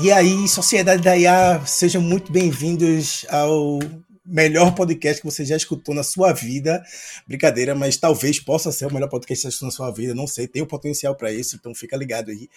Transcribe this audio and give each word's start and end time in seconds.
E 0.00 0.10
aí, 0.10 0.48
sociedade 0.48 1.02
da 1.02 1.16
IA, 1.16 1.64
sejam 1.66 2.00
muito 2.00 2.32
bem-vindos 2.32 3.26
ao 3.28 3.78
melhor 4.24 4.74
podcast 4.74 5.20
que 5.20 5.30
você 5.30 5.44
já 5.44 5.56
escutou 5.56 5.94
na 5.94 6.02
sua 6.02 6.32
vida. 6.32 6.82
Brincadeira, 7.26 7.74
mas 7.74 7.96
talvez 7.96 8.40
possa 8.40 8.72
ser 8.72 8.86
o 8.86 8.92
melhor 8.92 9.08
podcast 9.08 9.42
que 9.42 9.42
você 9.42 9.48
escutou 9.48 9.68
na 9.68 9.72
sua 9.72 9.90
vida. 9.90 10.14
Não 10.14 10.26
sei, 10.26 10.48
tem 10.48 10.62
o 10.62 10.66
potencial 10.66 11.14
para 11.14 11.30
isso, 11.30 11.56
então 11.56 11.74
fica 11.74 11.96
ligado 11.96 12.30
aí. 12.30 12.48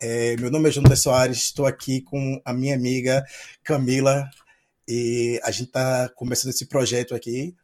É, 0.00 0.36
meu 0.36 0.50
nome 0.50 0.68
é 0.68 0.72
Jonas 0.72 1.00
Soares, 1.02 1.38
estou 1.38 1.66
aqui 1.66 2.00
com 2.00 2.40
a 2.44 2.52
minha 2.52 2.74
amiga 2.74 3.24
Camila 3.62 4.28
e 4.86 5.40
a 5.44 5.50
gente 5.50 5.68
está 5.68 6.08
começando 6.16 6.50
esse 6.50 6.66
projeto 6.66 7.14
aqui. 7.14 7.54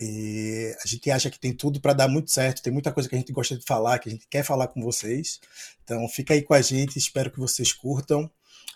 E 0.00 0.74
a 0.82 0.88
gente 0.88 1.10
acha 1.10 1.30
que 1.30 1.38
tem 1.38 1.52
tudo 1.52 1.80
para 1.80 1.92
dar 1.92 2.08
muito 2.08 2.30
certo, 2.30 2.62
tem 2.62 2.72
muita 2.72 2.92
coisa 2.92 3.08
que 3.08 3.14
a 3.14 3.18
gente 3.18 3.32
gosta 3.32 3.56
de 3.56 3.64
falar, 3.64 3.98
que 3.98 4.08
a 4.08 4.12
gente 4.12 4.26
quer 4.28 4.44
falar 4.44 4.68
com 4.68 4.80
vocês. 4.80 5.40
Então 5.84 6.08
fica 6.08 6.32
aí 6.34 6.42
com 6.42 6.54
a 6.54 6.60
gente, 6.60 6.98
espero 6.98 7.30
que 7.30 7.38
vocês 7.38 7.72
curtam. 7.72 8.30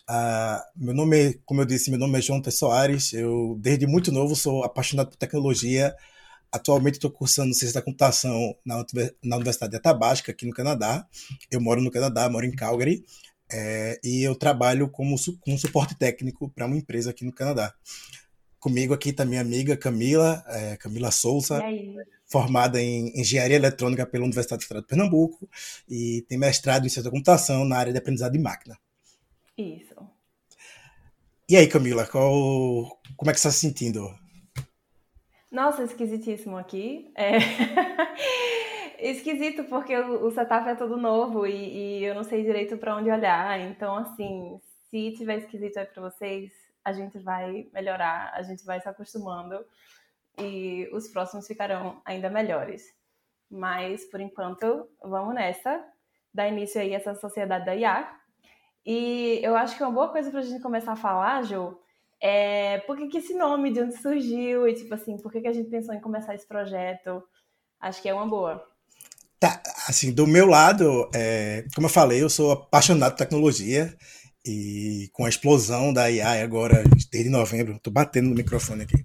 Uh, 0.08 0.62
meu 0.76 0.94
nome, 0.94 1.34
como 1.44 1.60
eu 1.60 1.66
disse, 1.66 1.90
meu 1.90 1.98
nome 1.98 2.18
é 2.18 2.22
João. 2.22 2.42
Soares. 2.50 3.12
Eu, 3.12 3.56
desde 3.60 3.86
muito 3.86 4.12
novo, 4.12 4.36
sou 4.36 4.64
apaixonado 4.64 5.10
por 5.10 5.16
tecnologia. 5.16 5.94
Atualmente 6.52 6.94
estou 6.94 7.10
cursando 7.10 7.52
ciência 7.54 7.74
da 7.74 7.82
computação 7.82 8.56
na, 8.64 8.84
na 9.22 9.36
Universidade 9.36 9.72
de 9.72 9.76
Athabasca, 9.76 10.32
aqui 10.32 10.46
no 10.46 10.52
Canadá. 10.52 11.06
Eu 11.50 11.60
moro 11.60 11.82
no 11.82 11.90
Canadá, 11.90 12.28
moro 12.28 12.46
em 12.46 12.54
Calgary. 12.54 13.04
É, 13.52 13.98
e 14.02 14.22
eu 14.22 14.34
trabalho 14.34 14.88
como, 14.88 15.16
como 15.40 15.58
suporte 15.58 15.94
técnico 15.96 16.48
para 16.48 16.66
uma 16.66 16.76
empresa 16.76 17.10
aqui 17.10 17.24
no 17.24 17.32
Canadá. 17.32 17.74
Comigo 18.58 18.94
aqui 18.94 19.10
está 19.10 19.24
minha 19.24 19.40
amiga 19.40 19.76
Camila, 19.76 20.42
é, 20.48 20.76
Camila 20.76 21.10
Souza, 21.10 21.62
formada 22.26 22.82
em 22.82 23.12
Engenharia 23.20 23.56
Eletrônica 23.56 24.04
pela 24.06 24.24
Universidade 24.24 24.64
Federal 24.64 24.82
de 24.82 24.88
Pernambuco 24.88 25.48
e 25.88 26.24
tem 26.28 26.38
mestrado 26.38 26.84
em 26.84 26.88
Ciência 26.88 27.04
da 27.04 27.10
Computação 27.10 27.64
na 27.64 27.76
área 27.76 27.92
de 27.92 27.98
Aprendizado 27.98 28.32
de 28.32 28.38
Máquina. 28.38 28.76
Isso. 29.56 29.94
E 31.48 31.56
aí, 31.56 31.68
Camila, 31.68 32.06
qual, 32.06 33.00
como 33.16 33.30
é 33.30 33.32
que 33.34 33.40
você 33.40 33.48
está 33.48 33.50
se 33.50 33.60
sentindo? 33.60 34.12
Nossa, 35.50 35.84
esquisitíssimo 35.84 36.56
aqui. 36.56 37.10
É... 37.14 37.38
Esquisito 38.98 39.64
porque 39.64 39.96
o, 39.96 40.30
setup 40.30 40.68
é 40.68 40.74
todo 40.74 40.96
novo 40.96 41.46
e, 41.46 42.00
e 42.00 42.04
eu 42.04 42.14
não 42.14 42.24
sei 42.24 42.42
direito 42.42 42.76
para 42.78 42.96
onde 42.96 43.10
olhar. 43.10 43.60
Então, 43.60 43.96
assim, 43.96 44.60
se 44.90 45.12
tiver 45.12 45.38
esquisito 45.38 45.76
aí 45.76 45.86
para 45.86 46.02
vocês, 46.02 46.52
a 46.84 46.92
gente 46.92 47.18
vai 47.18 47.68
melhorar, 47.72 48.32
a 48.34 48.42
gente 48.42 48.64
vai 48.64 48.80
se 48.80 48.88
acostumando 48.88 49.64
e 50.38 50.88
os 50.92 51.08
próximos 51.08 51.46
ficarão 51.46 52.00
ainda 52.04 52.30
melhores. 52.30 52.94
Mas, 53.50 54.04
por 54.06 54.20
enquanto, 54.20 54.88
vamos 55.02 55.34
nessa. 55.34 55.84
Dar 56.32 56.48
início 56.48 56.80
aí 56.80 56.94
a 56.94 56.98
essa 56.98 57.14
sociedade 57.14 57.64
da 57.64 57.76
IA, 57.76 58.10
e 58.86 59.40
eu 59.42 59.56
acho 59.56 59.76
que 59.76 59.82
uma 59.82 59.90
boa 59.90 60.08
coisa 60.10 60.30
para 60.30 60.40
a 60.40 60.42
gente 60.42 60.62
começar 60.62 60.92
a 60.92 60.96
falar, 60.96 61.42
Jo, 61.42 61.76
é 62.22 62.78
por 62.86 62.96
que, 62.96 63.08
que 63.08 63.18
esse 63.18 63.34
nome, 63.34 63.72
de 63.72 63.80
onde 63.80 63.96
surgiu, 63.96 64.68
e 64.68 64.74
tipo 64.74 64.94
assim, 64.94 65.16
por 65.18 65.32
que, 65.32 65.40
que 65.40 65.48
a 65.48 65.52
gente 65.52 65.68
pensou 65.68 65.92
em 65.94 66.00
começar 66.00 66.34
esse 66.34 66.46
projeto? 66.46 67.22
Acho 67.80 68.00
que 68.00 68.08
é 68.08 68.14
uma 68.14 68.26
boa. 68.26 68.64
Tá, 69.38 69.60
assim, 69.86 70.14
do 70.14 70.26
meu 70.26 70.46
lado, 70.46 71.10
é, 71.14 71.64
como 71.74 71.86
eu 71.86 71.90
falei, 71.90 72.22
eu 72.22 72.30
sou 72.30 72.52
apaixonado 72.52 73.12
por 73.12 73.18
tecnologia 73.18 73.94
e 74.46 75.08
com 75.12 75.24
a 75.24 75.28
explosão 75.28 75.92
da 75.92 76.04
AI 76.04 76.40
agora, 76.40 76.84
desde 77.10 77.28
novembro, 77.28 77.74
estou 77.76 77.92
batendo 77.92 78.28
no 78.28 78.34
microfone 78.34 78.84
aqui, 78.84 79.02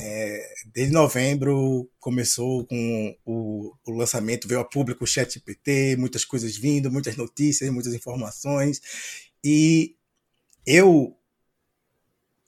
é, 0.00 0.52
desde 0.74 0.92
novembro 0.92 1.88
começou 2.00 2.66
com 2.66 3.16
o, 3.24 3.72
o, 3.86 3.92
lançamento, 3.92 4.48
veio 4.48 4.60
a 4.60 4.64
público 4.64 5.04
o 5.04 5.06
chat 5.06 5.32
GPT, 5.34 5.96
muitas 5.96 6.24
coisas 6.24 6.56
vindo, 6.56 6.90
muitas 6.90 7.16
notícias, 7.16 7.70
muitas 7.70 7.94
informações, 7.94 8.80
e 9.44 9.94
eu 10.66 11.16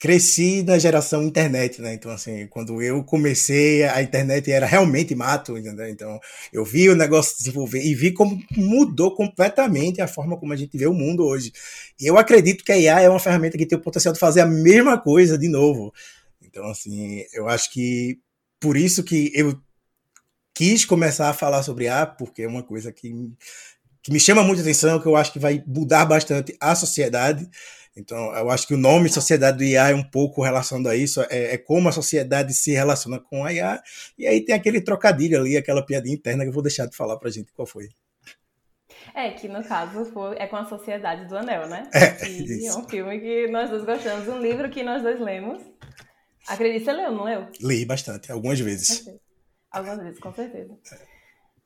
cresci 0.03 0.63
na 0.63 0.77
geração 0.77 1.23
internet, 1.23 1.81
né? 1.81 1.93
Então, 1.93 2.11
assim, 2.11 2.45
quando 2.47 2.81
eu 2.81 3.05
comecei, 3.05 3.85
a 3.85 4.01
internet 4.01 4.51
era 4.51 4.65
realmente 4.65 5.15
mato, 5.15 5.57
entendeu? 5.57 5.87
Então, 5.87 6.19
eu 6.51 6.65
vi 6.65 6.89
o 6.89 6.95
negócio 6.95 7.37
desenvolver 7.37 7.81
e 7.81 7.95
vi 7.95 8.11
como 8.11 8.37
mudou 8.51 9.15
completamente 9.15 10.01
a 10.01 10.07
forma 10.09 10.37
como 10.37 10.51
a 10.51 10.57
gente 10.57 10.77
vê 10.77 10.87
o 10.87 10.93
mundo 10.93 11.23
hoje. 11.23 11.53
E 11.97 12.05
eu 12.05 12.17
acredito 12.17 12.65
que 12.65 12.73
a 12.73 12.77
IA 12.77 12.99
é 12.99 13.09
uma 13.09 13.17
ferramenta 13.17 13.57
que 13.57 13.65
tem 13.65 13.77
o 13.77 13.81
potencial 13.81 14.13
de 14.13 14.19
fazer 14.19 14.41
a 14.41 14.45
mesma 14.45 14.99
coisa 14.99 15.37
de 15.37 15.47
novo. 15.47 15.93
Então, 16.41 16.65
assim, 16.65 17.23
eu 17.31 17.47
acho 17.47 17.71
que 17.71 18.19
por 18.59 18.75
isso 18.75 19.05
que 19.05 19.31
eu 19.33 19.57
quis 20.53 20.83
começar 20.83 21.29
a 21.29 21.33
falar 21.33 21.63
sobre 21.63 21.85
IA, 21.85 22.05
porque 22.05 22.41
é 22.41 22.47
uma 22.47 22.61
coisa 22.61 22.91
que, 22.91 23.31
que 24.03 24.11
me 24.11 24.19
chama 24.19 24.43
muita 24.43 24.61
atenção, 24.61 24.99
que 24.99 25.07
eu 25.07 25.15
acho 25.15 25.31
que 25.31 25.39
vai 25.39 25.63
mudar 25.65 26.05
bastante 26.05 26.55
a 26.59 26.75
sociedade. 26.75 27.49
Então, 27.95 28.35
eu 28.35 28.49
acho 28.49 28.67
que 28.67 28.73
o 28.73 28.77
nome 28.77 29.07
Sociedade 29.07 29.57
do 29.57 29.63
IA 29.63 29.91
é 29.91 29.95
um 29.95 30.03
pouco 30.03 30.41
relacionado 30.41 30.89
a 30.89 30.95
isso, 30.95 31.21
é, 31.29 31.53
é, 31.53 31.57
como 31.57 31.87
a 31.87 31.91
sociedade 31.91 32.53
se 32.53 32.71
relaciona 32.71 33.19
com 33.19 33.45
a 33.45 33.53
IA, 33.53 33.81
e 34.17 34.27
aí 34.27 34.43
tem 34.43 34.55
aquele 34.55 34.81
trocadilho 34.81 35.39
ali, 35.39 35.55
aquela 35.55 35.85
piadinha 35.85 36.15
interna 36.15 36.43
que 36.43 36.49
eu 36.49 36.53
vou 36.53 36.63
deixar 36.63 36.87
de 36.87 36.97
falar 36.97 37.17
pra 37.17 37.29
gente 37.29 37.53
qual 37.53 37.67
foi. 37.67 37.89
É, 39.13 39.29
que 39.29 39.47
no 39.47 39.63
caso 39.63 40.05
foi, 40.05 40.35
é 40.37 40.47
com 40.47 40.55
a 40.55 40.65
Sociedade 40.65 41.27
do 41.27 41.37
Anel, 41.37 41.67
né? 41.67 41.87
É, 41.93 42.27
e, 42.27 42.65
é 42.65 42.73
um 42.73 42.87
filme 42.89 43.19
que 43.19 43.47
nós 43.49 43.69
dois 43.69 43.85
gostamos, 43.85 44.27
um 44.27 44.41
livro 44.41 44.69
que 44.71 44.81
nós 44.81 45.03
dois 45.03 45.19
lemos. 45.19 45.61
Acredito, 46.47 46.83
você 46.83 46.93
leu, 46.93 47.11
não 47.11 47.23
leu? 47.25 47.47
Li 47.61 47.85
bastante, 47.85 48.31
algumas 48.31 48.59
vezes. 48.59 49.05
Algumas 49.71 49.99
vezes, 49.99 50.19
com 50.19 50.33
certeza. 50.33 50.75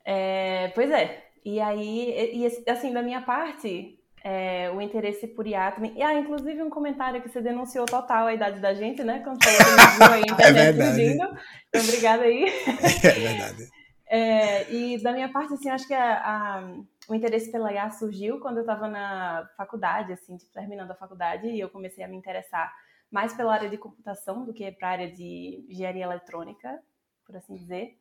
É, 0.06 0.68
pois 0.76 0.92
é, 0.92 1.27
e 1.44 1.60
aí, 1.60 2.34
e, 2.34 2.70
assim, 2.70 2.94
da 2.94 3.02
minha 3.02 3.22
parte, 3.22 3.98
é, 4.24 4.70
o 4.72 4.82
interesse 4.82 5.28
por 5.28 5.48
IA 5.48 5.72
também. 5.72 5.94
E, 5.96 6.02
ah, 6.02 6.14
inclusive 6.14 6.62
um 6.62 6.70
comentário 6.70 7.22
que 7.22 7.30
você 7.30 7.42
denunciou 7.42 7.86
total 7.86 8.28
a 8.28 8.34
idade 8.34 8.60
da 8.60 8.74
gente, 8.74 9.04
né? 9.04 9.22
Quando 9.24 9.44
falou 9.44 9.58
que 9.58 9.98
viu 9.98 10.14
a 10.14 10.20
internet 10.20 10.80
é 10.80 10.86
surgindo. 10.86 11.24
Então, 11.24 11.82
obrigada 11.82 12.24
aí. 12.24 12.46
É 13.04 13.20
verdade. 13.20 13.70
É, 14.10 14.72
e 14.72 15.02
da 15.02 15.12
minha 15.12 15.30
parte, 15.30 15.54
assim, 15.54 15.70
acho 15.70 15.88
que 15.88 15.94
a, 15.94 16.18
a, 16.18 16.74
o 17.10 17.16
interesse 17.16 17.52
pela 17.52 17.72
IA 17.72 17.90
surgiu 17.90 18.40
quando 18.40 18.58
eu 18.58 18.62
estava 18.62 18.88
na 18.88 19.50
faculdade, 19.58 20.14
assim, 20.14 20.38
tipo, 20.38 20.52
terminando 20.54 20.92
a 20.92 20.96
faculdade, 20.96 21.48
e 21.48 21.60
eu 21.60 21.70
comecei 21.70 22.04
a 22.04 22.08
me 22.08 22.16
interessar 22.16 22.74
mais 23.12 23.34
pela 23.34 23.54
área 23.54 23.70
de 23.70 23.78
computação 23.78 24.46
do 24.46 24.54
que 24.54 24.72
para 24.72 24.88
a 24.88 24.92
área 24.92 25.12
de 25.12 25.66
engenharia 25.70 26.04
eletrônica, 26.04 26.82
por 27.26 27.36
assim 27.36 27.56
dizer. 27.56 27.98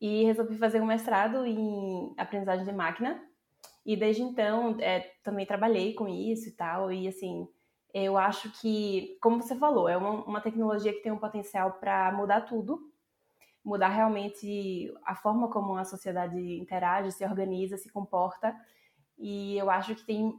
E 0.00 0.24
resolvi 0.24 0.56
fazer 0.56 0.80
um 0.80 0.86
mestrado 0.86 1.44
em 1.44 2.14
aprendizagem 2.16 2.64
de 2.64 2.72
máquina, 2.72 3.22
e 3.84 3.96
desde 3.96 4.22
então, 4.22 4.76
é, 4.80 5.00
também 5.22 5.46
trabalhei 5.46 5.94
com 5.94 6.08
isso 6.08 6.48
e 6.48 6.52
tal. 6.52 6.92
E 6.92 7.08
assim, 7.08 7.48
eu 7.92 8.16
acho 8.16 8.50
que, 8.60 9.18
como 9.20 9.42
você 9.42 9.56
falou, 9.56 9.88
é 9.88 9.96
uma, 9.96 10.24
uma 10.24 10.40
tecnologia 10.40 10.92
que 10.92 11.02
tem 11.02 11.12
um 11.12 11.18
potencial 11.18 11.72
para 11.72 12.12
mudar 12.12 12.42
tudo, 12.42 12.80
mudar 13.64 13.88
realmente 13.88 14.92
a 15.04 15.14
forma 15.14 15.50
como 15.50 15.76
a 15.76 15.84
sociedade 15.84 16.38
interage, 16.58 17.12
se 17.12 17.24
organiza, 17.24 17.76
se 17.76 17.90
comporta. 17.90 18.54
E 19.18 19.56
eu 19.58 19.70
acho 19.70 19.94
que 19.94 20.06
tem 20.06 20.38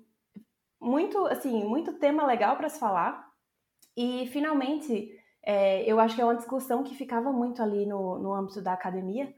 muito, 0.79 1.25
assim, 1.27 1.63
muito 1.63 1.99
tema 1.99 2.25
legal 2.25 2.55
para 2.57 2.69
se 2.69 2.79
falar. 2.79 3.29
E 3.95 4.27
finalmente, 4.27 5.11
é, 5.43 5.83
eu 5.83 5.99
acho 5.99 6.15
que 6.15 6.21
é 6.21 6.25
uma 6.25 6.35
discussão 6.35 6.83
que 6.83 6.95
ficava 6.95 7.31
muito 7.31 7.61
ali 7.61 7.85
no, 7.85 8.17
no 8.17 8.33
âmbito 8.33 8.61
da 8.61 8.73
academia. 8.73 9.33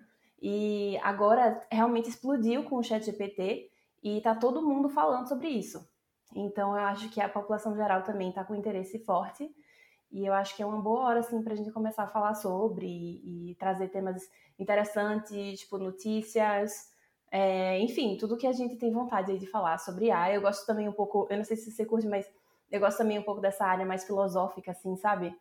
E 0.46 1.00
agora 1.02 1.66
realmente 1.72 2.10
explodiu 2.10 2.66
com 2.66 2.76
o 2.76 2.84
Chat 2.84 3.06
GPT 3.06 3.72
e 4.04 4.20
tá 4.20 4.36
todo 4.36 4.62
mundo 4.62 4.90
falando 4.90 5.26
sobre 5.30 5.48
isso. 5.48 5.90
Então 6.36 6.78
eu 6.78 6.84
acho 6.84 7.10
que 7.10 7.22
a 7.22 7.30
população 7.30 7.74
geral 7.78 8.04
também 8.04 8.28
está 8.28 8.44
com 8.44 8.54
interesse 8.54 9.00
forte. 9.00 9.50
E 10.12 10.26
eu 10.26 10.34
acho 10.34 10.54
que 10.54 10.62
é 10.62 10.66
uma 10.66 10.82
boa 10.82 11.00
hora, 11.00 11.20
assim, 11.22 11.42
para 11.42 11.54
a 11.54 11.56
gente 11.56 11.72
começar 11.72 12.04
a 12.04 12.08
falar 12.08 12.36
sobre 12.36 12.86
e, 12.86 13.52
e 13.52 13.56
trazer 13.56 13.88
temas 13.88 14.22
interessantes, 14.60 15.62
tipo 15.62 15.78
notícias, 15.78 16.92
é, 17.32 17.80
enfim, 17.80 18.18
tudo 18.18 18.38
que 18.38 18.46
a 18.46 18.52
gente 18.52 18.76
tem 18.76 18.92
vontade 18.92 19.40
de 19.40 19.48
falar 19.48 19.78
sobre 19.78 20.12
A. 20.12 20.30
Eu 20.30 20.42
gosto 20.42 20.66
também 20.66 20.90
um 20.90 20.94
pouco, 20.94 21.26
eu 21.30 21.38
não 21.38 21.46
sei 21.46 21.56
se 21.56 21.72
você 21.72 21.86
curte, 21.86 22.06
mas 22.06 22.30
eu 22.70 22.82
gosto 22.82 22.98
também 22.98 23.18
um 23.18 23.24
pouco 23.24 23.40
dessa 23.40 23.66
área 23.66 23.86
mais 23.86 24.04
filosófica, 24.04 24.72
assim, 24.72 24.98
sabe? 24.98 25.34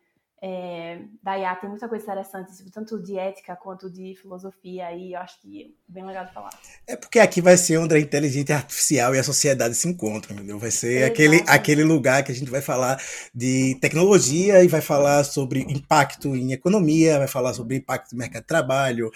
É, 0.45 0.99
da 1.23 1.39
IA 1.39 1.55
tem 1.55 1.69
muita 1.69 1.87
coisa 1.87 2.03
interessante, 2.03 2.53
tipo, 2.53 2.69
tanto 2.69 3.01
de 3.01 3.17
ética 3.17 3.55
quanto 3.55 3.89
de 3.89 4.13
filosofia, 4.21 4.87
aí 4.87 5.13
eu 5.13 5.19
acho 5.21 5.39
que 5.39 5.73
é 5.89 5.93
bem 5.93 6.05
legal 6.05 6.25
de 6.25 6.33
falar. 6.33 6.49
É 6.85 6.97
porque 6.97 7.17
aqui 7.17 7.39
vai 7.39 7.55
ser 7.55 7.77
onde 7.77 7.95
a 7.95 7.99
inteligência 7.99 8.57
artificial 8.57 9.15
e 9.15 9.19
a 9.19 9.23
sociedade 9.23 9.73
se 9.73 9.87
encontram, 9.87 10.35
entendeu? 10.35 10.59
Vai 10.59 10.69
ser 10.69 11.05
aquele, 11.05 11.41
aquele 11.47 11.85
lugar 11.85 12.25
que 12.25 12.31
a 12.33 12.35
gente 12.35 12.51
vai 12.51 12.59
falar 12.59 13.01
de 13.33 13.77
tecnologia 13.79 14.61
e 14.61 14.67
vai 14.67 14.81
falar 14.81 15.23
sobre 15.23 15.61
impacto 15.61 16.35
em 16.35 16.51
economia, 16.51 17.19
vai 17.19 17.27
falar 17.29 17.53
sobre 17.53 17.77
impacto 17.77 18.11
no 18.11 18.17
mercado 18.17 18.41
de 18.41 18.47
trabalho, 18.47 19.11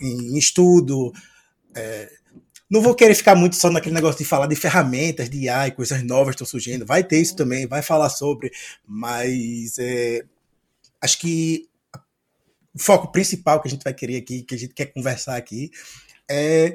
em 0.00 0.38
estudo. 0.38 1.12
É, 1.76 2.10
não 2.70 2.80
vou 2.80 2.94
querer 2.94 3.14
ficar 3.14 3.34
muito 3.34 3.56
só 3.56 3.68
naquele 3.68 3.94
negócio 3.94 4.16
de 4.16 4.24
falar 4.24 4.46
de 4.46 4.56
ferramentas 4.56 5.28
de 5.28 5.40
IA 5.40 5.68
e 5.68 5.72
coisas 5.72 6.02
novas 6.02 6.32
estão 6.32 6.46
surgindo. 6.46 6.86
Vai 6.86 7.04
ter 7.04 7.20
isso 7.20 7.36
também, 7.36 7.66
vai 7.66 7.82
falar 7.82 8.08
sobre, 8.08 8.50
mas 8.86 9.78
é, 9.78 10.24
acho 11.02 11.18
que 11.18 11.68
o 12.74 12.78
foco 12.78 13.10
principal 13.12 13.60
que 13.60 13.68
a 13.68 13.70
gente 13.70 13.82
vai 13.84 13.92
querer 13.92 14.16
aqui, 14.16 14.42
que 14.42 14.54
a 14.54 14.58
gente 14.58 14.72
quer 14.72 14.86
conversar 14.86 15.36
aqui, 15.36 15.70
é 16.30 16.74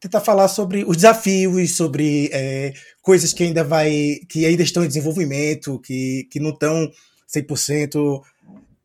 tentar 0.00 0.20
falar 0.20 0.48
sobre 0.48 0.84
os 0.84 0.96
desafios, 0.96 1.76
sobre 1.76 2.28
é, 2.32 2.74
coisas 3.00 3.32
que 3.32 3.42
ainda 3.42 3.64
vai, 3.64 4.20
que 4.28 4.44
ainda 4.44 4.62
estão 4.62 4.84
em 4.84 4.88
desenvolvimento, 4.88 5.80
que, 5.80 6.28
que 6.30 6.38
não 6.38 6.50
estão 6.50 6.90
100% 7.34 8.22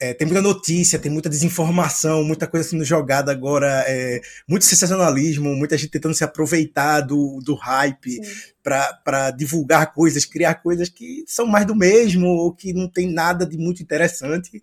é, 0.01 0.15
tem 0.15 0.25
muita 0.25 0.42
notícia, 0.42 0.98
tem 0.98 1.12
muita 1.12 1.30
desinformação, 1.30 2.24
muita 2.24 2.48
coisa 2.48 2.68
sendo 2.68 2.83
jogada 2.83 3.31
agora, 3.31 3.86
é, 3.88 4.19
muito 4.50 4.65
sensacionalismo, 4.65 5.56
muita 5.56 5.77
gente 5.77 5.92
tentando 5.92 6.15
se 6.15 6.24
aproveitar 6.24 7.01
do, 7.01 7.39
do 7.45 7.53
hype 7.53 8.19
para 8.63 9.30
divulgar 9.30 9.94
coisas, 9.94 10.25
criar 10.25 10.56
coisas 10.56 10.89
que 10.89 11.24
são 11.27 11.45
mais 11.45 11.68
do 11.68 11.75
mesmo, 11.75 12.25
ou 12.27 12.51
que 12.51 12.74
não 12.74 12.88
tem 12.88 13.13
nada 13.13 13.45
de 13.45 13.59
muito 13.59 13.83
interessante, 13.83 14.59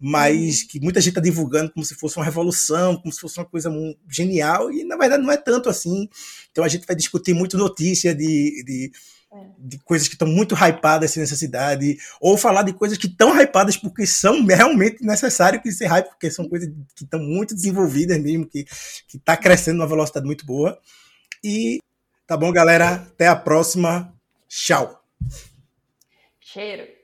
mas 0.00 0.64
que 0.64 0.80
muita 0.80 1.00
gente 1.00 1.10
está 1.10 1.20
divulgando 1.20 1.70
como 1.70 1.86
se 1.86 1.94
fosse 1.94 2.16
uma 2.16 2.24
revolução, 2.24 2.96
como 2.96 3.12
se 3.12 3.20
fosse 3.20 3.38
uma 3.38 3.46
coisa 3.46 3.72
genial, 4.10 4.72
e 4.72 4.82
na 4.82 4.96
verdade 4.96 5.22
não 5.22 5.30
é 5.30 5.36
tanto 5.36 5.68
assim. 5.68 6.08
Então 6.50 6.64
a 6.64 6.68
gente 6.68 6.84
vai 6.84 6.96
discutir 6.96 7.32
muito 7.34 7.56
notícia 7.56 8.12
de, 8.12 8.64
de. 8.64 8.90
De 9.58 9.78
coisas 9.78 10.08
que 10.08 10.14
estão 10.14 10.28
muito 10.28 10.54
hypadas 10.54 11.10
sem 11.10 11.20
necessidade, 11.20 11.96
ou 12.20 12.36
falar 12.36 12.62
de 12.62 12.72
coisas 12.72 12.98
que 12.98 13.06
estão 13.06 13.40
hypadas 13.40 13.76
porque 13.76 14.06
são 14.06 14.44
realmente 14.44 15.04
necessárias 15.04 15.62
que 15.62 15.72
ser 15.72 15.86
hype, 15.86 16.08
porque 16.08 16.30
são 16.30 16.48
coisas 16.48 16.68
que 16.94 17.04
estão 17.04 17.20
muito 17.20 17.54
desenvolvidas 17.54 18.20
mesmo, 18.20 18.46
que 18.46 18.66
está 19.14 19.36
crescendo 19.36 19.78
numa 19.78 19.86
velocidade 19.86 20.26
muito 20.26 20.44
boa. 20.44 20.78
E 21.42 21.80
tá 22.26 22.36
bom, 22.36 22.52
galera? 22.52 22.94
Até 22.94 23.26
a 23.26 23.36
próxima. 23.36 24.14
Tchau. 24.48 25.02
Cheiro. 26.40 27.01